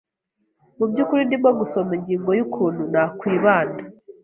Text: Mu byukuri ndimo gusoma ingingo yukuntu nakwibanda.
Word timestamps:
Mu 0.77 0.85
byukuri 0.91 1.21
ndimo 1.27 1.49
gusoma 1.59 1.91
ingingo 1.97 2.29
yukuntu 2.39 2.81
nakwibanda. 2.91 3.83